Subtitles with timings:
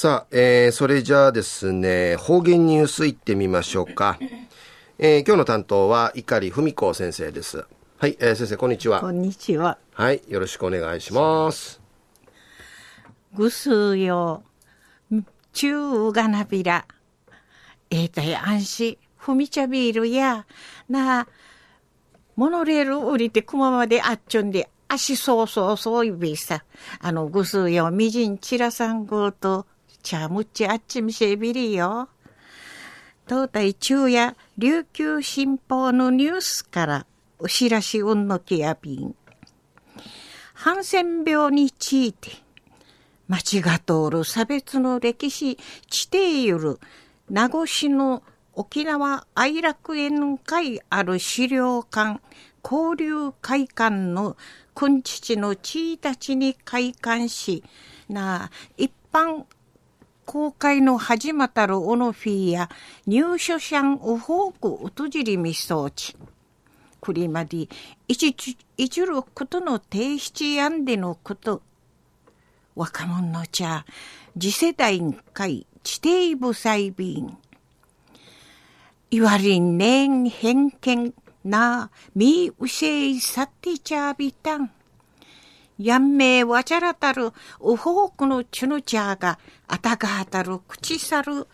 [0.00, 4.18] さあ、えー、それじゃあですね、方言ニュースいってみましょうか。
[4.98, 7.66] えー、今日の担当は碇文子先生です。
[7.98, 9.00] はい、えー、先生こんにちは。
[9.02, 9.76] こんにちは。
[9.92, 11.82] はい、よろしくお願いします。
[13.34, 14.42] ぐすよ、
[15.52, 16.86] 中がなびら。
[17.90, 20.46] えー、たい安心、ふみちゃビールや、
[20.88, 21.28] な、
[22.36, 26.64] モノレール降りて熊まであっちょんで、足そうそうそういびさ。
[27.00, 29.66] あの、ぐすよ、みじんちらさんごと、
[30.02, 32.08] ちゃむちあっちみせびりよ。
[33.26, 37.06] 東大中夜、琉球新報のニュースから、
[37.38, 39.14] お知らしうんのきやびん。
[40.54, 42.30] ハンセン病について、
[43.28, 45.56] 町が通る差別の歴史、
[45.88, 46.80] 地底ゆる、
[47.28, 48.22] 名護市の
[48.54, 52.20] 沖縄愛楽園会ある資料館、
[52.64, 54.36] 交流会館の
[54.74, 57.62] 君父の地位たちに開館し、
[58.08, 59.44] な一般
[60.30, 62.70] 公開の始まったるオノフィーや
[63.04, 66.16] 入所者んウホークウトジリミ装置。
[67.00, 67.68] クリマディ、
[68.06, 68.36] 一
[68.76, 71.62] 一ることの提出やんでのこと。
[72.76, 73.84] 若者の茶、
[74.38, 75.00] 次世代
[75.34, 77.36] 会、地底部裁便。
[79.10, 84.70] いわりんねん偏見な、みうせいさってちゃびたん。
[85.82, 91.46] やんめいわちゃらたるうほうくのちゅのちゃがあたがはたる口さる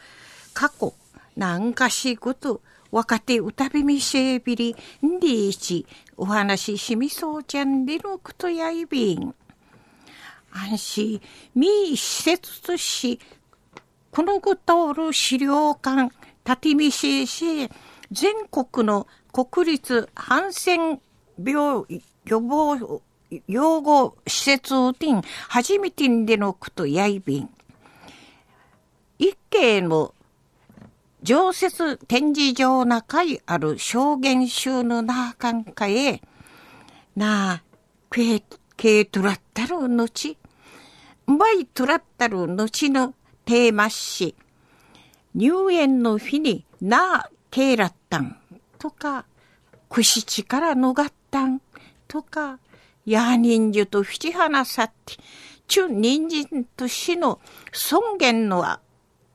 [0.52, 0.94] 過去
[1.36, 2.60] なんかしこと
[2.91, 9.34] 若手歌びみせびりんでいちお話しみそうちゃんでのくとやいびん。
[10.50, 11.20] 安心
[11.54, 13.20] み施設とし
[14.10, 16.10] このごとおる資料館
[16.44, 17.69] 立てみせし
[18.10, 21.00] 全国の国立ハンセン
[21.38, 21.84] 病
[22.24, 23.02] 予防
[23.47, 27.51] 養護施設をてん、初めてんでのくとやいびん。
[29.19, 30.15] 一軒の
[31.23, 36.21] 常設展示場な会ある証言集のなあかんかへ、
[37.16, 37.62] なあ、
[38.10, 38.43] けい、
[38.77, 40.39] けいとらったるのち、
[41.27, 44.34] ばいとらったるのちのテーマし、
[45.34, 48.39] 入園の日になあ、けいらったん。
[48.78, 49.25] とか、
[49.89, 51.60] くしちからのがったん。
[52.06, 52.59] とか、
[53.06, 55.15] や人樹と七花さって、
[55.69, 57.41] 中人参と死の
[57.72, 58.81] 尊厳のは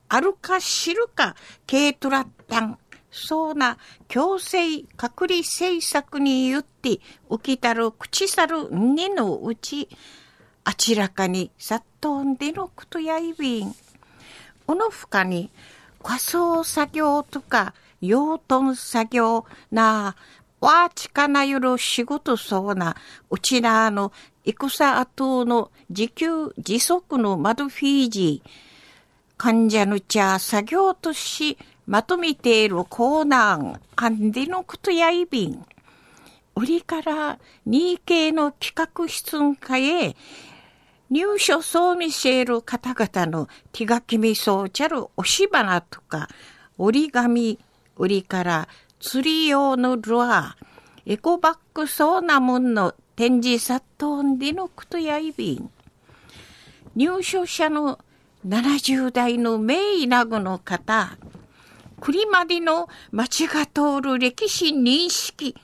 [0.08, 1.34] あるか知るか、
[1.66, 2.78] 軽トラッタン、
[3.10, 3.78] そうな
[4.08, 7.02] 強制隔離政策によって起
[7.42, 9.88] きたる口去る二のうち、
[10.64, 13.74] あちらかに殺到んでのことやいびん。
[14.66, 15.50] この深に、
[16.02, 20.16] 仮想作業とか、養豚作業なあ
[20.62, 22.96] わちかなよろ仕事そうな、
[23.30, 24.12] うちなの
[24.44, 28.50] 戦後の自給自足の窓フィージー、
[29.36, 31.58] 患者の茶作業とし
[31.88, 35.66] まとめているコーナー、アンデのことやいびん。
[36.54, 40.14] 売りから2系の企画室んかへ、
[41.10, 46.28] 入所そう見せる方々の手書きみそうちゃる押し花とか、
[46.78, 47.58] 折り紙、
[47.96, 48.68] 売りから
[49.02, 55.70] 釣り用のルアー、エコバッグそうなもんの展示殺到でのことやいびん。
[56.94, 57.98] 入所者の
[58.46, 61.18] 70代の名医なぐの方、
[62.00, 65.56] 栗までの町が通る歴史認識、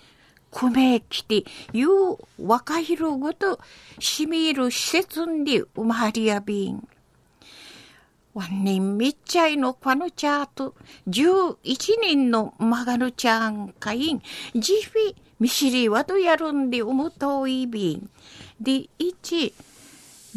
[0.51, 3.61] くめきて、いう若いるごと、
[4.01, 6.89] しみる施設んで生まれやびん。
[8.39, 10.77] ワンニンみっちゃいのパヌチャート、
[11.09, 11.29] 十
[11.65, 14.23] 一人のマガヌチャンカイン、
[14.55, 18.09] ジフィ、ミシリワドやるんで思といびん。
[18.61, 19.53] で、一、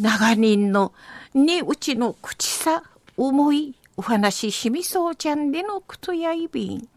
[0.00, 0.92] 長人の、
[1.32, 2.82] ね、うちの口さ、
[3.16, 6.88] 思い、お話ししみそうちゃんでのくとやいびん。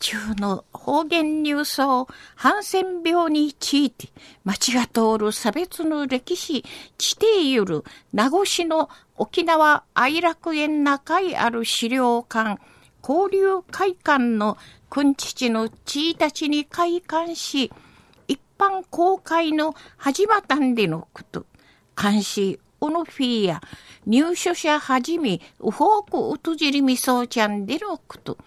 [0.00, 4.08] 中の方言ニュースをハンセン病について、
[4.44, 6.64] 町が通る差別の歴史、
[6.96, 12.60] 地底ゆる名護市の沖縄愛楽園中いある資料館、
[13.06, 14.56] 交流会館の
[14.88, 17.70] 君父の地位たちに開館し、
[18.26, 21.44] 一般公開の始まったんでのこと、
[22.00, 23.60] 監視オノフィーや
[24.06, 28.38] 入所者はじめ、ウフォークウトジリミソーちゃんでのこと、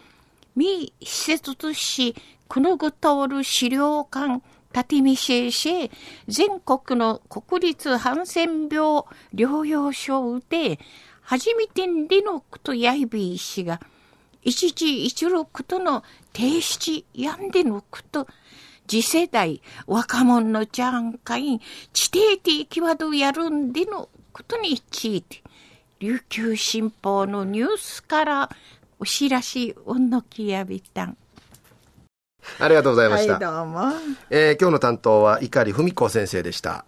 [0.55, 2.15] み施設とし、
[2.47, 4.41] くぬぐ通る資料館、
[4.73, 5.91] 立見シェシェ、
[6.27, 9.03] 全国の国立ハンセン病
[9.33, 10.79] 療養所で、
[11.21, 13.79] 初めてでのことやいびいしが、
[14.43, 16.03] 一時一六との
[16.33, 18.27] 提出やんでのこと、
[18.87, 21.61] 次世代若者のじゃんかい、
[21.93, 25.41] 地底的際どやるんでのことについて、
[25.99, 28.49] 琉球新報のニュースから
[29.03, 31.17] お知らしうんのきやびたん。
[32.57, 33.33] ありがとうございました。
[33.33, 33.81] はい、どうも。
[34.29, 36.85] えー今日の担当は碇文子先生でした。